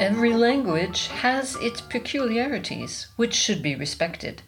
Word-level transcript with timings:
Every 0.00 0.32
language 0.32 1.08
has 1.08 1.56
its 1.56 1.82
peculiarities, 1.82 3.08
which 3.16 3.34
should 3.34 3.62
be 3.62 3.74
respected. 3.74 4.40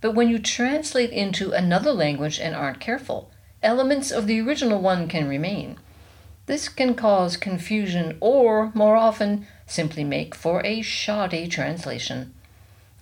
But 0.00 0.16
when 0.16 0.28
you 0.28 0.40
translate 0.40 1.10
into 1.10 1.52
another 1.52 1.92
language 1.92 2.40
and 2.40 2.56
aren't 2.56 2.80
careful, 2.80 3.30
elements 3.62 4.10
of 4.10 4.26
the 4.26 4.40
original 4.40 4.80
one 4.80 5.06
can 5.06 5.28
remain. 5.28 5.78
This 6.46 6.68
can 6.68 6.96
cause 6.96 7.36
confusion 7.36 8.18
or, 8.20 8.72
more 8.74 8.96
often, 8.96 9.46
simply 9.64 10.02
make 10.02 10.34
for 10.34 10.60
a 10.66 10.82
shoddy 10.82 11.46
translation. 11.46 12.34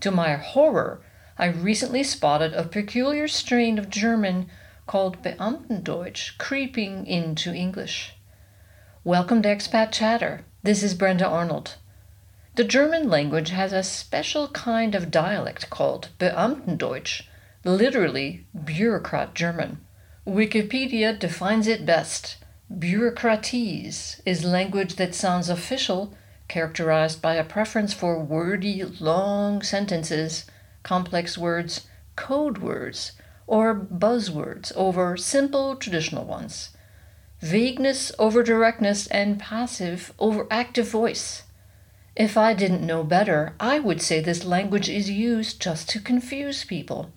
To 0.00 0.10
my 0.10 0.34
horror, 0.34 1.00
I 1.38 1.46
recently 1.46 2.02
spotted 2.02 2.52
a 2.52 2.64
peculiar 2.64 3.28
strain 3.28 3.78
of 3.78 3.88
German 3.88 4.50
called 4.86 5.22
Beamtendeutsch 5.22 6.36
creeping 6.36 7.06
into 7.06 7.54
English. 7.54 8.12
Welcome 9.04 9.40
to 9.40 9.48
Expat 9.48 9.90
Chatter. 9.90 10.44
This 10.62 10.82
is 10.82 10.92
Brenda 10.92 11.26
Arnold. 11.26 11.76
The 12.56 12.62
German 12.62 13.08
language 13.08 13.50
has 13.50 13.72
a 13.72 13.82
special 13.82 14.46
kind 14.46 14.94
of 14.94 15.10
dialect 15.10 15.70
called 15.70 16.10
Beamtendeutsch, 16.20 17.22
literally 17.64 18.46
bureaucrat 18.64 19.34
German. 19.34 19.80
Wikipedia 20.24 21.18
defines 21.18 21.66
it 21.66 21.84
best. 21.84 22.36
Bureaucratese 22.72 24.20
is 24.24 24.44
language 24.44 24.94
that 24.94 25.16
sounds 25.16 25.48
official, 25.48 26.14
characterized 26.46 27.20
by 27.20 27.34
a 27.34 27.42
preference 27.42 27.92
for 27.92 28.22
wordy, 28.22 28.84
long 28.84 29.60
sentences, 29.60 30.46
complex 30.84 31.36
words, 31.36 31.88
code 32.14 32.58
words, 32.58 33.12
or 33.48 33.74
buzzwords 33.74 34.72
over 34.76 35.16
simple 35.16 35.74
traditional 35.74 36.24
ones. 36.24 36.70
Vagueness 37.40 38.12
over 38.16 38.44
directness 38.44 39.08
and 39.08 39.40
passive 39.40 40.12
over 40.20 40.46
active 40.52 40.88
voice. 40.88 41.42
If 42.16 42.36
I 42.36 42.54
didn't 42.54 42.86
know 42.86 43.02
better, 43.02 43.54
I 43.58 43.80
would 43.80 44.00
say 44.00 44.20
this 44.20 44.44
language 44.44 44.88
is 44.88 45.10
used 45.10 45.60
just 45.60 45.88
to 45.90 46.00
confuse 46.00 46.64
people. 46.64 47.10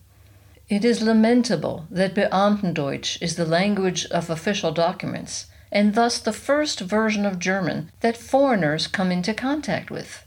It 0.70 0.84
is 0.84 1.04
lamentable 1.04 1.86
that 1.92 2.16
Beamtendeutsch 2.16 3.22
is 3.22 3.36
the 3.36 3.46
language 3.46 4.08
of 4.08 4.30
official 4.30 4.72
documents, 4.72 5.46
and 5.72 5.94
thus 5.94 6.18
the 6.18 6.34
first 6.34 6.80
version 6.80 7.26
of 7.26 7.38
German 7.38 7.92
that 8.00 8.18
foreigners 8.18 8.88
come 8.88 9.12
into 9.12 9.36
contact 9.36 9.92
with. 9.92 10.26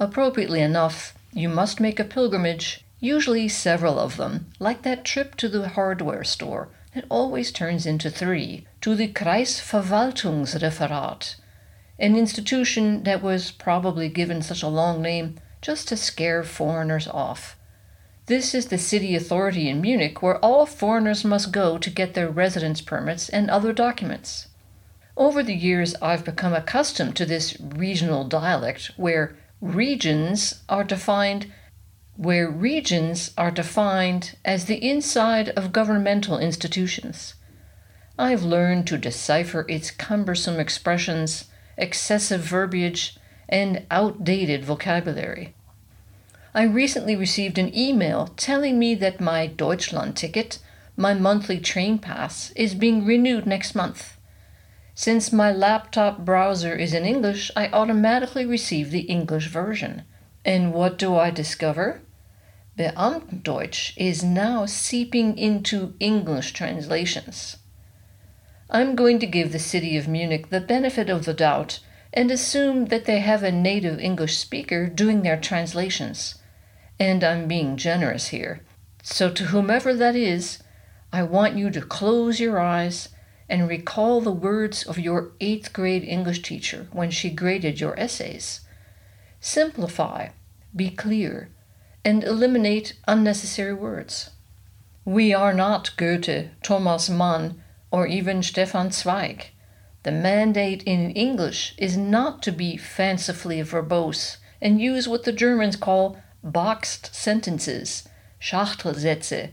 Appropriately 0.00 0.62
enough, 0.62 1.12
you 1.32 1.50
must 1.50 1.78
make 1.78 2.00
a 2.00 2.04
pilgrimage 2.04 2.84
usually 3.00 3.48
several 3.48 3.98
of 3.98 4.16
them, 4.16 4.46
like 4.58 4.80
that 4.82 5.04
trip 5.04 5.34
to 5.36 5.48
the 5.48 5.68
hardware 5.68 6.24
store 6.24 6.68
that 6.94 7.04
always 7.10 7.52
turns 7.52 7.84
into 7.84 8.08
three, 8.08 8.66
to 8.80 8.94
the 8.94 9.08
Kreisverwaltungsreferat, 9.08 11.36
an 11.98 12.16
institution 12.16 13.02
that 13.04 13.22
was 13.22 13.50
probably 13.50 14.08
given 14.08 14.42
such 14.42 14.62
a 14.62 14.68
long 14.68 15.00
name 15.00 15.38
just 15.62 15.88
to 15.88 15.96
scare 15.96 16.42
foreigners 16.44 17.08
off. 17.08 17.56
This 18.26 18.54
is 18.54 18.66
the 18.66 18.78
city 18.78 19.14
authority 19.14 19.68
in 19.68 19.80
Munich 19.80 20.20
where 20.20 20.44
all 20.44 20.66
foreigners 20.66 21.24
must 21.24 21.52
go 21.52 21.78
to 21.78 21.90
get 21.90 22.14
their 22.14 22.28
residence 22.28 22.80
permits 22.80 23.28
and 23.28 23.48
other 23.48 23.72
documents. 23.72 24.48
Over 25.16 25.42
the 25.42 25.54
years, 25.54 25.94
I've 26.02 26.24
become 26.24 26.52
accustomed 26.52 27.16
to 27.16 27.24
this 27.24 27.56
regional 27.60 28.24
dialect 28.24 28.90
where 28.96 29.36
regions 29.60 30.62
are 30.68 30.84
defined 30.84 31.52
where 32.16 32.48
regions 32.48 33.32
are 33.36 33.50
defined 33.50 34.36
as 34.44 34.64
the 34.64 34.82
inside 34.82 35.50
of 35.50 35.72
governmental 35.72 36.38
institutions. 36.38 37.34
I've 38.18 38.42
learned 38.42 38.86
to 38.86 38.96
decipher 38.96 39.66
its 39.68 39.90
cumbersome 39.90 40.58
expressions, 40.58 41.44
excessive 41.76 42.40
verbiage, 42.40 43.16
and 43.48 43.86
outdated 43.90 44.64
vocabulary. 44.64 45.54
I 46.54 46.62
recently 46.62 47.16
received 47.16 47.58
an 47.58 47.76
email 47.76 48.28
telling 48.36 48.78
me 48.78 48.94
that 48.94 49.20
my 49.20 49.46
Deutschland 49.46 50.16
ticket, 50.16 50.58
my 50.96 51.12
monthly 51.12 51.60
train 51.60 51.98
pass, 51.98 52.50
is 52.56 52.74
being 52.74 53.04
renewed 53.04 53.46
next 53.46 53.74
month. 53.74 54.16
Since 54.94 55.30
my 55.30 55.52
laptop 55.52 56.24
browser 56.24 56.74
is 56.74 56.94
in 56.94 57.04
English, 57.04 57.50
I 57.54 57.68
automatically 57.68 58.46
receive 58.46 58.90
the 58.90 59.00
English 59.00 59.48
version. 59.48 60.04
And 60.44 60.72
what 60.72 60.96
do 60.96 61.14
I 61.16 61.30
discover? 61.30 62.00
Beamtendeutsch 62.78 63.92
is 63.96 64.24
now 64.24 64.64
seeping 64.64 65.36
into 65.36 65.94
English 66.00 66.52
translations. 66.52 67.58
I'm 68.68 68.96
going 68.96 69.18
to 69.20 69.26
give 69.26 69.52
the 69.52 69.58
city 69.58 69.96
of 69.96 70.08
Munich 70.08 70.50
the 70.50 70.60
benefit 70.60 71.08
of 71.08 71.24
the 71.24 71.34
doubt 71.34 71.78
and 72.12 72.30
assume 72.30 72.86
that 72.86 73.04
they 73.04 73.20
have 73.20 73.42
a 73.42 73.52
native 73.52 74.00
English 74.00 74.38
speaker 74.38 74.86
doing 74.86 75.22
their 75.22 75.36
translations. 75.36 76.36
And 76.98 77.22
I'm 77.22 77.46
being 77.46 77.76
generous 77.76 78.28
here. 78.28 78.62
So, 79.02 79.30
to 79.30 79.44
whomever 79.44 79.94
that 79.94 80.16
is, 80.16 80.62
I 81.12 81.22
want 81.22 81.56
you 81.56 81.70
to 81.70 81.80
close 81.80 82.40
your 82.40 82.58
eyes 82.58 83.10
and 83.48 83.68
recall 83.68 84.20
the 84.20 84.32
words 84.32 84.82
of 84.82 84.98
your 84.98 85.30
eighth 85.40 85.72
grade 85.72 86.02
English 86.02 86.42
teacher 86.42 86.88
when 86.90 87.10
she 87.10 87.30
graded 87.30 87.78
your 87.78 87.98
essays. 87.98 88.62
Simplify, 89.40 90.30
be 90.74 90.90
clear, 90.90 91.50
and 92.04 92.24
eliminate 92.24 92.94
unnecessary 93.06 93.74
words. 93.74 94.30
We 95.04 95.32
are 95.32 95.54
not 95.54 95.96
Goethe, 95.96 96.48
Thomas 96.64 97.08
Mann, 97.08 97.62
or 97.96 98.06
even 98.06 98.42
Stefan 98.42 98.90
Zweig. 98.90 99.52
The 100.02 100.12
mandate 100.12 100.82
in 100.82 101.12
English 101.12 101.74
is 101.78 101.96
not 101.96 102.42
to 102.42 102.52
be 102.52 102.76
fancifully 102.76 103.62
verbose 103.62 104.36
and 104.60 104.82
use 104.82 105.08
what 105.08 105.24
the 105.24 105.32
Germans 105.32 105.76
call 105.76 106.18
boxed 106.44 107.14
sentences, 107.14 108.06
Schachtelsätze, 108.38 109.52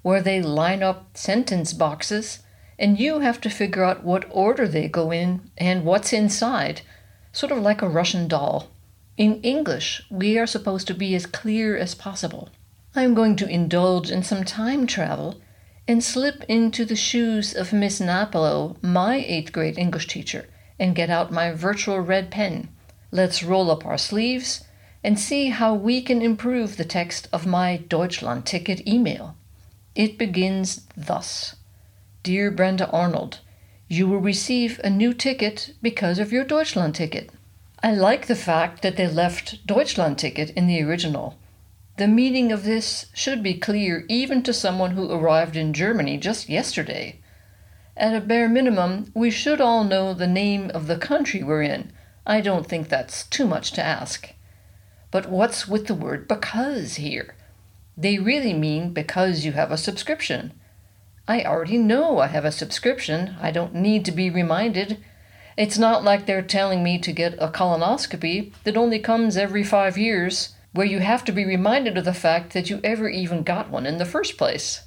where 0.00 0.22
they 0.22 0.40
line 0.40 0.82
up 0.82 1.14
sentence 1.18 1.74
boxes 1.74 2.38
and 2.78 2.98
you 2.98 3.18
have 3.18 3.42
to 3.42 3.50
figure 3.50 3.84
out 3.84 4.02
what 4.02 4.24
order 4.30 4.66
they 4.66 4.88
go 4.88 5.10
in 5.10 5.50
and 5.58 5.84
what's 5.84 6.14
inside, 6.14 6.80
sort 7.30 7.52
of 7.52 7.58
like 7.58 7.82
a 7.82 7.90
Russian 7.90 8.26
doll. 8.26 8.68
In 9.18 9.38
English, 9.42 10.02
we 10.10 10.38
are 10.38 10.46
supposed 10.46 10.86
to 10.86 10.94
be 10.94 11.14
as 11.14 11.26
clear 11.26 11.76
as 11.76 11.94
possible. 11.94 12.48
I 12.94 13.02
am 13.02 13.12
going 13.12 13.36
to 13.36 13.46
indulge 13.46 14.10
in 14.10 14.22
some 14.22 14.44
time 14.44 14.86
travel 14.86 15.42
and 15.88 16.02
slip 16.02 16.44
into 16.48 16.84
the 16.84 16.96
shoes 16.96 17.54
of 17.54 17.72
Miss 17.72 18.00
Napolo, 18.00 18.76
my 18.82 19.16
eighth 19.16 19.52
grade 19.52 19.78
English 19.78 20.06
teacher, 20.06 20.46
and 20.78 20.94
get 20.94 21.10
out 21.10 21.32
my 21.32 21.52
virtual 21.52 22.00
red 22.00 22.30
pen. 22.30 22.68
Let's 23.10 23.42
roll 23.42 23.70
up 23.70 23.84
our 23.84 23.98
sleeves 23.98 24.64
and 25.04 25.18
see 25.18 25.50
how 25.50 25.74
we 25.74 26.00
can 26.00 26.22
improve 26.22 26.76
the 26.76 26.84
text 26.84 27.28
of 27.32 27.46
my 27.46 27.76
Deutschland 27.76 28.46
ticket 28.46 28.86
email. 28.86 29.36
It 29.94 30.16
begins 30.16 30.86
thus 30.96 31.56
Dear 32.22 32.50
Brenda 32.50 32.88
Arnold, 32.90 33.40
you 33.88 34.06
will 34.06 34.20
receive 34.20 34.80
a 34.84 34.88
new 34.88 35.12
ticket 35.12 35.74
because 35.82 36.18
of 36.18 36.32
your 36.32 36.44
Deutschland 36.44 36.94
ticket. 36.94 37.30
I 37.82 37.92
like 37.92 38.26
the 38.26 38.36
fact 38.36 38.82
that 38.82 38.96
they 38.96 39.08
left 39.08 39.66
Deutschland 39.66 40.18
ticket 40.18 40.50
in 40.50 40.68
the 40.68 40.80
original. 40.82 41.36
The 41.98 42.08
meaning 42.08 42.52
of 42.52 42.64
this 42.64 43.06
should 43.12 43.42
be 43.42 43.54
clear 43.54 44.04
even 44.08 44.42
to 44.44 44.52
someone 44.52 44.92
who 44.92 45.10
arrived 45.12 45.56
in 45.56 45.72
Germany 45.74 46.16
just 46.16 46.48
yesterday. 46.48 47.20
At 47.96 48.14
a 48.14 48.20
bare 48.20 48.48
minimum, 48.48 49.12
we 49.14 49.30
should 49.30 49.60
all 49.60 49.84
know 49.84 50.14
the 50.14 50.26
name 50.26 50.70
of 50.72 50.86
the 50.86 50.96
country 50.96 51.42
we're 51.42 51.62
in. 51.62 51.92
I 52.26 52.40
don't 52.40 52.66
think 52.66 52.88
that's 52.88 53.24
too 53.24 53.46
much 53.46 53.72
to 53.72 53.82
ask. 53.82 54.32
But 55.10 55.28
what's 55.28 55.68
with 55.68 55.86
the 55.86 55.94
word 55.94 56.26
because 56.26 56.94
here? 56.94 57.34
They 57.96 58.18
really 58.18 58.54
mean 58.54 58.94
because 58.94 59.44
you 59.44 59.52
have 59.52 59.70
a 59.70 59.76
subscription. 59.76 60.52
I 61.28 61.44
already 61.44 61.76
know 61.76 62.18
I 62.18 62.28
have 62.28 62.46
a 62.46 62.52
subscription. 62.52 63.36
I 63.40 63.50
don't 63.50 63.74
need 63.74 64.06
to 64.06 64.12
be 64.12 64.30
reminded. 64.30 64.98
It's 65.58 65.76
not 65.76 66.02
like 66.02 66.24
they're 66.24 66.40
telling 66.40 66.82
me 66.82 66.98
to 67.00 67.12
get 67.12 67.34
a 67.34 67.48
colonoscopy 67.48 68.52
that 68.64 68.78
only 68.78 68.98
comes 68.98 69.36
every 69.36 69.62
five 69.62 69.98
years, 69.98 70.54
where 70.72 70.86
you 70.86 71.00
have 71.00 71.24
to 71.24 71.32
be 71.32 71.44
reminded 71.44 71.98
of 71.98 72.04
the 72.04 72.14
fact 72.14 72.52
that 72.52 72.70
you 72.70 72.80
ever 72.82 73.08
even 73.08 73.42
got 73.42 73.70
one 73.70 73.86
in 73.86 73.98
the 73.98 74.04
first 74.04 74.36
place. 74.36 74.82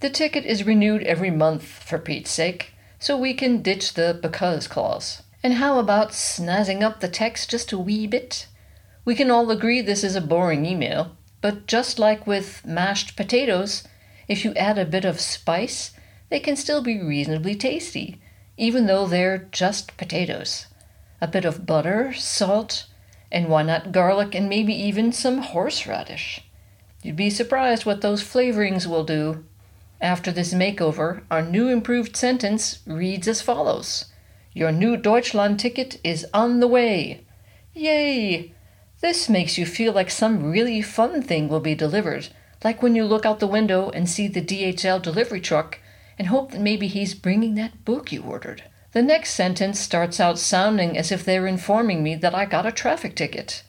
The 0.00 0.10
ticket 0.10 0.44
is 0.44 0.64
renewed 0.64 1.02
every 1.02 1.30
month, 1.30 1.64
for 1.64 1.98
Pete's 1.98 2.30
sake, 2.30 2.74
so 2.98 3.16
we 3.16 3.34
can 3.34 3.62
ditch 3.62 3.94
the 3.94 4.18
because 4.20 4.66
clause. 4.66 5.22
And 5.42 5.54
how 5.54 5.78
about 5.78 6.10
snazzing 6.10 6.82
up 6.82 7.00
the 7.00 7.08
text 7.08 7.50
just 7.50 7.72
a 7.72 7.78
wee 7.78 8.06
bit? 8.06 8.46
We 9.04 9.14
can 9.14 9.30
all 9.30 9.50
agree 9.50 9.80
this 9.80 10.02
is 10.02 10.16
a 10.16 10.20
boring 10.20 10.64
email, 10.64 11.16
but 11.40 11.66
just 11.66 11.98
like 11.98 12.26
with 12.26 12.64
mashed 12.64 13.16
potatoes, 13.16 13.84
if 14.28 14.44
you 14.44 14.54
add 14.54 14.78
a 14.78 14.86
bit 14.86 15.04
of 15.04 15.20
spice, 15.20 15.92
they 16.30 16.40
can 16.40 16.56
still 16.56 16.82
be 16.82 17.00
reasonably 17.00 17.54
tasty 17.54 18.20
even 18.56 18.86
though 18.86 19.06
they're 19.06 19.48
just 19.50 19.96
potatoes. 19.96 20.66
A 21.20 21.26
bit 21.26 21.44
of 21.44 21.66
butter, 21.66 22.12
salt, 22.12 22.86
and 23.34 23.48
why 23.48 23.64
not 23.64 23.90
garlic 23.90 24.32
and 24.32 24.48
maybe 24.48 24.72
even 24.72 25.10
some 25.10 25.38
horseradish. 25.38 26.40
You'd 27.02 27.16
be 27.16 27.30
surprised 27.30 27.84
what 27.84 28.00
those 28.00 28.22
flavorings 28.22 28.86
will 28.86 29.02
do. 29.02 29.44
After 30.00 30.30
this 30.30 30.54
makeover, 30.54 31.22
our 31.32 31.42
new 31.42 31.68
improved 31.68 32.16
sentence 32.16 32.78
reads 32.86 33.26
as 33.26 33.42
follows 33.42 34.04
Your 34.52 34.70
new 34.70 34.96
Deutschland 34.96 35.58
ticket 35.58 36.00
is 36.04 36.24
on 36.32 36.60
the 36.60 36.68
way. 36.68 37.26
Yay! 37.74 38.54
This 39.00 39.28
makes 39.28 39.58
you 39.58 39.66
feel 39.66 39.92
like 39.92 40.10
some 40.12 40.52
really 40.52 40.80
fun 40.80 41.20
thing 41.20 41.48
will 41.48 41.60
be 41.60 41.74
delivered, 41.74 42.28
like 42.62 42.84
when 42.84 42.94
you 42.94 43.04
look 43.04 43.26
out 43.26 43.40
the 43.40 43.48
window 43.48 43.90
and 43.90 44.08
see 44.08 44.28
the 44.28 44.40
DHL 44.40 45.02
delivery 45.02 45.40
truck 45.40 45.80
and 46.20 46.28
hope 46.28 46.52
that 46.52 46.60
maybe 46.60 46.86
he's 46.86 47.14
bringing 47.14 47.56
that 47.56 47.84
book 47.84 48.12
you 48.12 48.22
ordered. 48.22 48.62
The 48.94 49.02
next 49.02 49.34
sentence 49.34 49.80
starts 49.80 50.20
out 50.20 50.38
sounding 50.38 50.96
as 50.96 51.10
if 51.10 51.24
they're 51.24 51.48
informing 51.48 52.04
me 52.04 52.14
that 52.14 52.32
I 52.32 52.44
got 52.44 52.64
a 52.64 52.70
traffic 52.70 53.16
ticket. 53.16 53.64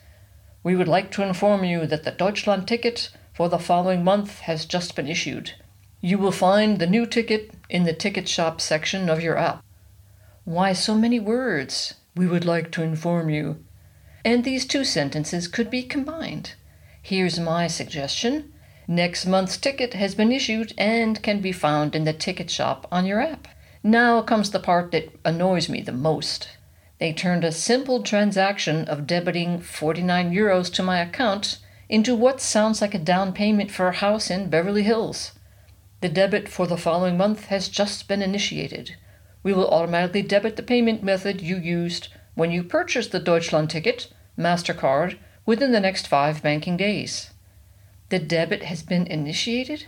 We 0.62 0.76
would 0.76 0.86
like 0.86 1.10
to 1.12 1.24
inform 1.24 1.64
you 1.64 1.84
that 1.86 2.04
the 2.04 2.12
Deutschland 2.12 2.68
ticket 2.68 3.10
for 3.34 3.48
the 3.48 3.58
following 3.58 4.04
month 4.04 4.38
has 4.42 4.64
just 4.64 4.94
been 4.94 5.08
issued. 5.08 5.54
You 6.00 6.18
will 6.18 6.30
find 6.30 6.78
the 6.78 6.86
new 6.86 7.06
ticket 7.06 7.50
in 7.68 7.82
the 7.82 7.92
ticket 7.92 8.28
shop 8.28 8.60
section 8.60 9.10
of 9.10 9.20
your 9.20 9.36
app. 9.36 9.64
Why 10.44 10.72
so 10.72 10.94
many 10.94 11.18
words? 11.18 11.94
We 12.14 12.28
would 12.28 12.44
like 12.44 12.70
to 12.72 12.84
inform 12.84 13.28
you. 13.28 13.64
And 14.24 14.44
these 14.44 14.64
two 14.64 14.84
sentences 14.84 15.48
could 15.48 15.70
be 15.70 15.82
combined. 15.82 16.54
Here's 17.02 17.40
my 17.40 17.66
suggestion. 17.66 18.52
Next 18.86 19.26
month's 19.26 19.56
ticket 19.56 19.94
has 19.94 20.14
been 20.14 20.30
issued 20.30 20.72
and 20.78 21.20
can 21.20 21.40
be 21.40 21.50
found 21.50 21.96
in 21.96 22.04
the 22.04 22.12
ticket 22.12 22.48
shop 22.48 22.86
on 22.92 23.06
your 23.06 23.20
app. 23.20 23.48
Now 23.86 24.20
comes 24.20 24.50
the 24.50 24.58
part 24.58 24.90
that 24.90 25.12
annoys 25.24 25.68
me 25.68 25.80
the 25.80 25.92
most. 25.92 26.48
They 26.98 27.12
turned 27.12 27.44
a 27.44 27.52
simple 27.52 28.02
transaction 28.02 28.84
of 28.88 29.06
debiting 29.06 29.62
49 29.62 30.32
euros 30.32 30.72
to 30.72 30.82
my 30.82 30.98
account 30.98 31.60
into 31.88 32.16
what 32.16 32.40
sounds 32.40 32.80
like 32.80 32.94
a 32.94 32.98
down 32.98 33.32
payment 33.32 33.70
for 33.70 33.86
a 33.86 33.94
house 33.94 34.28
in 34.28 34.50
Beverly 34.50 34.82
Hills. 34.82 35.38
The 36.00 36.08
debit 36.08 36.48
for 36.48 36.66
the 36.66 36.76
following 36.76 37.16
month 37.16 37.44
has 37.44 37.68
just 37.68 38.08
been 38.08 38.22
initiated. 38.22 38.96
We 39.44 39.52
will 39.52 39.70
automatically 39.70 40.22
debit 40.22 40.56
the 40.56 40.64
payment 40.64 41.04
method 41.04 41.40
you 41.40 41.56
used 41.56 42.08
when 42.34 42.50
you 42.50 42.64
purchased 42.64 43.12
the 43.12 43.20
Deutschland 43.20 43.70
ticket, 43.70 44.12
MasterCard, 44.36 45.16
within 45.46 45.70
the 45.70 45.78
next 45.78 46.08
five 46.08 46.42
banking 46.42 46.76
days. 46.76 47.30
The 48.08 48.18
debit 48.18 48.64
has 48.64 48.82
been 48.82 49.06
initiated? 49.06 49.86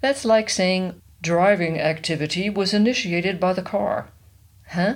That's 0.00 0.24
like 0.24 0.50
saying 0.50 1.00
Driving 1.22 1.78
activity 1.78 2.48
was 2.48 2.72
initiated 2.72 3.38
by 3.38 3.52
the 3.52 3.62
car. 3.62 4.08
Huh? 4.68 4.94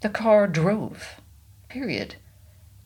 The 0.00 0.10
car 0.10 0.46
drove. 0.46 1.20
Period. 1.70 2.16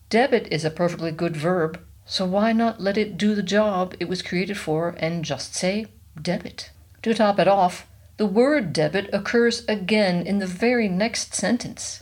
Debit 0.09 0.47
is 0.49 0.63
a 0.63 0.71
perfectly 0.71 1.11
good 1.11 1.35
verb, 1.35 1.81
so 2.05 2.25
why 2.25 2.53
not 2.53 2.79
let 2.79 2.97
it 2.97 3.17
do 3.17 3.35
the 3.35 3.43
job 3.43 3.95
it 3.99 4.07
was 4.07 4.21
created 4.21 4.57
for 4.57 4.95
and 4.97 5.25
just 5.25 5.53
say 5.53 5.87
debit? 6.19 6.71
To 7.01 7.13
top 7.13 7.37
it 7.37 7.47
off, 7.47 7.85
the 8.15 8.25
word 8.25 8.71
debit 8.71 9.09
occurs 9.13 9.65
again 9.67 10.25
in 10.25 10.39
the 10.39 10.47
very 10.47 10.87
next 10.87 11.33
sentence. 11.33 12.01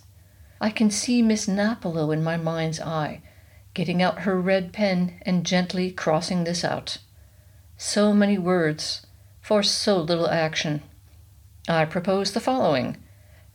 I 0.62 0.69
can 0.69 0.91
see 0.91 1.24
Miss 1.24 1.47
Napolo 1.47 2.13
in 2.13 2.24
my 2.24 2.38
mind's 2.38 2.79
eye, 2.79 3.21
getting 3.74 4.01
out 4.01 4.19
her 4.19 4.39
red 4.39 4.74
pen 4.74 5.19
and 5.24 5.44
gently 5.44 5.89
crossing 5.89 6.44
this 6.44 6.63
out. 6.63 7.00
So 7.77 8.13
many 8.13 8.38
words, 8.38 9.06
for 9.47 9.63
so 9.63 9.97
little 9.97 10.29
action. 10.29 10.81
I 11.69 11.85
propose 11.85 12.33
the 12.33 12.41
following 12.41 12.97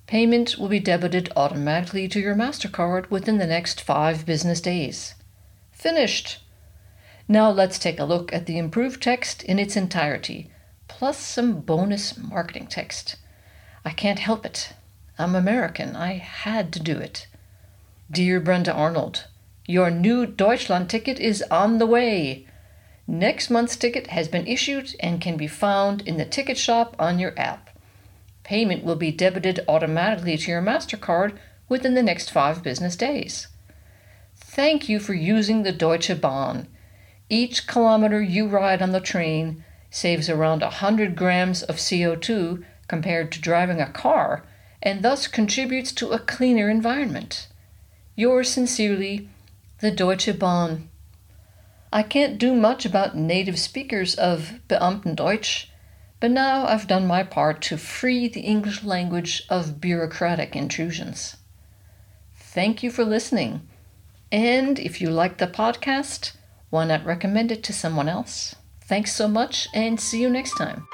Payment 0.06 0.56
will 0.56 0.68
be 0.68 0.80
debited 0.80 1.30
automatically 1.36 2.08
to 2.08 2.18
your 2.18 2.34
MasterCard 2.34 3.10
within 3.10 3.36
the 3.36 3.46
next 3.46 3.82
five 3.82 4.24
business 4.24 4.62
days. 4.62 5.14
Finished! 5.70 6.38
Now 7.28 7.50
let's 7.50 7.78
take 7.78 8.00
a 8.00 8.06
look 8.06 8.32
at 8.32 8.46
the 8.46 8.56
improved 8.56 9.02
text 9.02 9.42
in 9.42 9.58
its 9.58 9.76
entirety, 9.76 10.50
plus 10.88 11.18
some 11.18 11.60
bonus 11.60 12.16
marketing 12.16 12.68
text. 12.68 13.16
I 13.84 13.90
can't 13.90 14.18
help 14.18 14.46
it. 14.46 14.72
I'm 15.18 15.34
American. 15.34 15.94
I 15.94 16.14
had 16.14 16.72
to 16.72 16.80
do 16.80 16.96
it. 16.96 17.26
Dear 18.10 18.40
Brenda 18.40 18.72
Arnold, 18.72 19.26
your 19.66 19.90
new 19.90 20.24
Deutschland 20.24 20.88
ticket 20.88 21.20
is 21.20 21.44
on 21.50 21.76
the 21.76 21.86
way. 21.86 22.46
Next 23.06 23.50
month's 23.50 23.76
ticket 23.76 24.08
has 24.08 24.28
been 24.28 24.46
issued 24.46 24.94
and 25.00 25.20
can 25.20 25.36
be 25.36 25.46
found 25.46 26.02
in 26.02 26.16
the 26.16 26.24
ticket 26.24 26.56
shop 26.56 26.94
on 26.98 27.18
your 27.18 27.38
app. 27.38 27.70
Payment 28.44 28.84
will 28.84 28.96
be 28.96 29.10
debited 29.10 29.60
automatically 29.68 30.36
to 30.36 30.50
your 30.50 30.62
MasterCard 30.62 31.36
within 31.68 31.94
the 31.94 32.02
next 32.02 32.30
five 32.30 32.62
business 32.62 32.96
days. 32.96 33.48
Thank 34.36 34.88
you 34.88 35.00
for 35.00 35.14
using 35.14 35.62
the 35.62 35.72
Deutsche 35.72 36.20
Bahn. 36.20 36.68
Each 37.28 37.66
kilometer 37.66 38.20
you 38.20 38.46
ride 38.46 38.82
on 38.82 38.92
the 38.92 39.00
train 39.00 39.64
saves 39.90 40.28
around 40.28 40.62
100 40.62 41.16
grams 41.16 41.62
of 41.62 41.76
CO2 41.76 42.64
compared 42.88 43.32
to 43.32 43.40
driving 43.40 43.80
a 43.80 43.90
car 43.90 44.44
and 44.82 45.02
thus 45.02 45.26
contributes 45.26 45.92
to 45.92 46.10
a 46.10 46.18
cleaner 46.18 46.68
environment. 46.68 47.48
Yours 48.16 48.50
sincerely, 48.50 49.28
the 49.80 49.90
Deutsche 49.90 50.38
Bahn. 50.38 50.88
I 51.92 52.02
can't 52.02 52.38
do 52.38 52.54
much 52.54 52.86
about 52.86 53.16
native 53.16 53.58
speakers 53.58 54.14
of 54.14 54.60
Beamtendeutsch, 54.68 55.66
but 56.20 56.30
now 56.30 56.66
I've 56.66 56.86
done 56.88 57.06
my 57.06 57.22
part 57.22 57.60
to 57.62 57.76
free 57.76 58.28
the 58.28 58.40
English 58.40 58.82
language 58.82 59.42
of 59.50 59.80
bureaucratic 59.80 60.56
intrusions. 60.56 61.36
Thank 62.34 62.82
you 62.82 62.90
for 62.90 63.04
listening. 63.04 63.68
And 64.30 64.78
if 64.78 65.02
you 65.02 65.10
like 65.10 65.36
the 65.36 65.46
podcast, 65.46 66.32
why 66.70 66.86
not 66.86 67.04
recommend 67.04 67.52
it 67.52 67.62
to 67.64 67.72
someone 67.74 68.08
else? 68.08 68.56
Thanks 68.80 69.14
so 69.14 69.28
much 69.28 69.68
and 69.74 70.00
see 70.00 70.22
you 70.22 70.30
next 70.30 70.56
time. 70.56 70.86